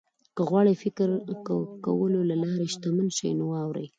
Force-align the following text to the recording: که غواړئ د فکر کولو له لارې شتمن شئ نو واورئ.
که 0.35 0.41
غواړئ 0.49 0.73
د 0.77 0.79
فکر 0.83 1.07
کولو 1.85 2.19
له 2.29 2.35
لارې 2.43 2.65
شتمن 2.73 3.07
شئ 3.17 3.31
نو 3.39 3.45
واورئ. 3.51 3.87